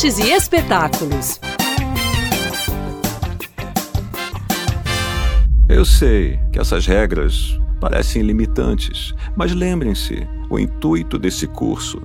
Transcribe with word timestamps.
artes 0.00 0.18
e 0.18 0.32
espetáculos. 0.32 1.38
Eu 5.68 5.84
sei 5.84 6.40
que 6.50 6.58
essas 6.58 6.86
regras 6.86 7.58
parecem 7.78 8.22
limitantes, 8.22 9.12
mas 9.36 9.54
lembrem-se: 9.54 10.26
o 10.48 10.58
intuito 10.58 11.18
desse 11.18 11.46
curso 11.46 12.00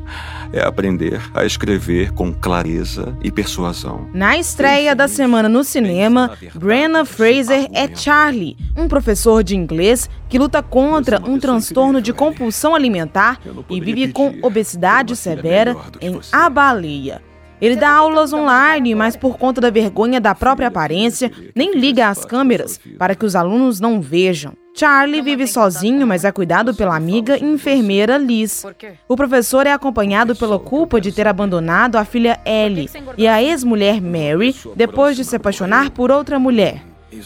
é 0.51 0.62
aprender 0.62 1.21
a 1.33 1.46
escrever 1.46 2.12
com 2.12 2.33
clareza 2.33 3.17
e 3.23 3.31
persuasão. 3.31 4.09
Na 4.13 4.37
estreia 4.37 4.93
da 4.93 5.07
semana 5.07 5.47
no 5.47 5.63
cinema, 5.63 6.37
Brenna 6.53 7.05
Fraser 7.05 7.69
é 7.71 7.87
Charlie, 7.96 8.57
um 8.75 8.89
professor 8.89 9.41
de 9.41 9.55
inglês 9.55 10.09
que 10.27 10.37
luta 10.37 10.62
contra 10.62 11.21
um 11.25 11.39
transtorno 11.39 12.01
de 12.01 12.12
compulsão 12.12 12.75
alimentar 12.75 13.39
e 13.69 13.79
vive 13.79 14.12
com 14.12 14.35
obesidade 14.41 15.15
severa 15.15 15.77
em 16.02 16.20
A 16.34 16.50
Baleia. 16.50 17.22
Ele 17.62 17.76
dá 17.76 17.90
aulas 17.90 18.34
online, 18.34 18.95
mas 18.95 19.16
por 19.16 19.38
conta 19.38 19.62
da 19.62 19.70
vergonha 19.70 20.20
da 20.20 20.36
própria 20.36 20.68
aparência, 20.68 21.32
nem 21.55 21.76
liga 21.76 22.09
às 22.09 22.26
câmeras 22.26 22.80
para 22.98 23.16
que 23.16 23.26
os 23.26 23.36
alunos 23.36 23.80
não 23.80 24.02
vejam. 24.02 24.54
Charlie 24.78 25.22
vive 25.22 25.48
sozinho, 25.48 26.05
mas 26.05 26.26
é 26.26 26.31
cuidado 26.34 26.76
pela 26.76 26.98
amiga 26.98 27.38
e 27.38 27.44
enfermeira 27.45 28.18
Liz. 28.18 28.66
O 29.08 29.16
professor 29.16 29.66
é 29.66 29.72
acompanhado 29.72 30.36
pela 30.36 30.59
culpa 30.59 31.00
de 31.00 31.14
ter 31.14 31.26
abandonado 31.28 31.95
a 31.95 32.04
filha 32.04 32.41
Ellie 32.45 32.90
e 33.18 33.26
a 33.26 33.41
ex-mulher 33.41 34.02
Mary 34.02 34.53
depois 34.76 35.16
de 35.16 35.23
se 35.23 35.38
apaixonar 35.38 35.92
por 35.92 36.12
outra 36.12 36.38
mulher. 36.38 36.81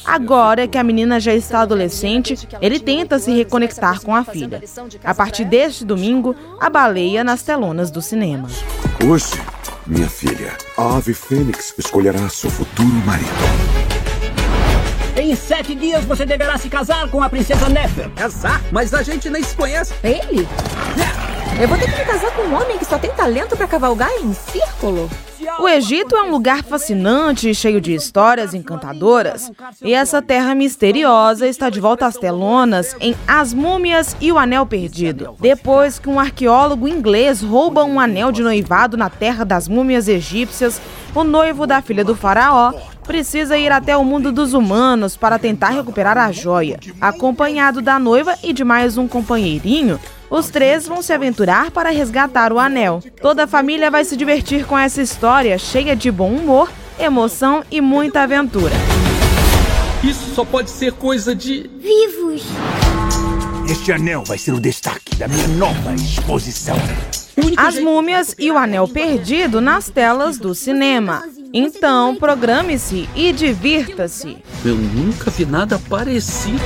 Agora 0.06 0.68
que 0.68 0.78
a 0.78 0.84
menina 0.84 1.20
já 1.20 1.34
está 1.34 1.62
adolescente, 1.62 2.48
ele 2.62 2.80
tenta 2.80 3.18
se 3.18 3.32
reconectar 3.32 4.00
com 4.02 4.14
a 4.14 4.24
filha. 4.24 4.62
A 5.04 5.16
partir 5.16 5.46
deste 5.46 5.84
domingo, 5.84 6.36
a 6.60 6.70
baleia 6.70 7.24
nas 7.24 7.42
telonas 7.42 7.90
do 7.90 8.00
cinema. 8.00 8.48
Hoje, 9.10 9.32
minha 9.90 10.08
filha, 10.08 10.56
a 10.78 10.98
ave 10.98 11.16
fênix 11.16 11.74
escolherá 11.76 12.30
seu 12.30 12.50
futuro 12.52 12.88
marido. 13.06 13.28
Em 15.18 15.36
sete 15.36 15.74
dias 15.74 16.06
você 16.06 16.26
deverá 16.28 16.58
se 16.60 16.70
casar 16.70 17.10
com 17.10 17.24
a 17.24 17.30
princesa 17.30 17.68
Nefer. 17.68 18.08
Casar? 18.12 18.62
Mas 18.72 18.94
a 18.94 19.02
gente 19.02 19.30
nem 19.30 19.44
se 19.44 19.56
conhece. 19.56 19.94
Ele? 20.04 20.48
Eu 21.60 21.68
vou 21.68 21.78
ter 21.78 21.92
que 21.92 21.98
me 21.98 22.06
casar 22.06 22.32
com 22.36 22.44
um 22.44 22.54
homem 22.54 22.78
que 22.78 22.86
só 22.86 23.00
tem 23.00 23.10
talento 23.12 23.58
para 23.58 23.68
cavalgar 23.68 24.12
em 24.22 24.32
círculo? 24.32 25.10
O 25.60 25.68
Egito 25.68 26.16
é 26.16 26.24
um 26.24 26.32
lugar 26.32 26.64
fascinante, 26.64 27.54
cheio 27.54 27.82
de 27.82 27.94
histórias 27.94 28.54
encantadoras. 28.54 29.52
E 29.82 29.94
essa 29.94 30.22
terra 30.22 30.56
misteriosa 30.56 31.46
está 31.48 31.70
de 31.70 31.82
volta 31.82 32.06
às 32.06 32.16
telonas 32.16 32.96
em 33.00 33.14
As 33.28 33.54
Múmias 33.54 34.16
e 34.22 34.32
o 34.32 34.38
Anel 34.38 34.66
Perdido. 34.66 35.36
Depois 35.40 36.00
que 36.00 36.08
um 36.08 36.20
arqueólogo 36.20 36.88
inglês 36.88 37.42
rouba 37.42 37.84
um 37.84 38.00
anel 38.00 38.32
de 38.32 38.42
noivado 38.42 38.96
na 38.96 39.10
terra 39.10 39.44
das 39.44 39.68
múmias 39.68 40.08
egípcias, 40.08 40.82
o 41.14 41.24
noivo 41.26 41.68
da 41.68 41.82
filha 41.82 42.06
do 42.06 42.16
faraó 42.16 42.74
precisa 43.10 43.58
ir 43.58 43.72
até 43.72 43.98
o 43.98 44.06
mundo 44.06 44.32
dos 44.32 44.54
humanos 44.54 45.18
para 45.18 45.40
tentar 45.40 45.70
recuperar 45.70 46.16
a 46.16 46.32
joia. 46.32 46.80
Acompanhado 47.02 47.82
da 47.82 47.98
noiva 47.98 48.38
e 48.44 48.54
de 48.54 48.64
mais 48.64 49.00
um 49.00 49.08
companheirinho, 49.08 50.00
os 50.30 50.52
três 50.52 50.88
vão 50.88 51.02
se 51.02 51.12
aventurar 51.12 51.72
para 51.72 51.90
resgatar 51.90 52.54
o 52.54 52.60
anel. 52.60 53.02
Toda 53.20 53.46
a 53.46 53.48
família 53.48 53.90
vai 53.90 54.06
se 54.06 54.16
divertir 54.16 54.64
com 54.64 54.78
essa 54.78 55.02
história 55.02 55.58
cheia 55.58 55.96
de 55.96 56.12
bom 56.12 56.30
humor, 56.30 56.72
emoção 57.00 57.64
e 57.72 57.82
muita 57.82 58.22
aventura. 58.22 58.76
Isso 60.04 60.36
só 60.36 60.46
pode 60.46 60.70
ser 60.70 60.94
coisa 60.94 61.34
de. 61.34 61.68
Vivos! 61.80 62.44
Este 63.68 63.92
anel 63.92 64.24
vai 64.24 64.38
ser 64.38 64.52
o 64.52 64.60
destaque 64.60 65.16
da 65.16 65.28
minha 65.28 65.48
nova 65.48 65.96
exposição. 65.96 66.78
As 67.58 67.80
Múmias 67.80 68.36
e 68.38 68.52
o 68.52 68.58
Anel 68.58 68.88
Perdido 68.88 69.60
nas 69.60 69.90
telas 69.90 70.38
do 70.38 70.54
cinema. 70.54 71.24
Então, 71.54 72.16
programe-se 72.16 73.10
e 73.16 73.34
divirta-se. 73.34 74.38
Eu 74.64 74.76
nunca 74.76 75.32
vi 75.32 75.46
nada 75.46 75.80
parecido. 75.90 76.60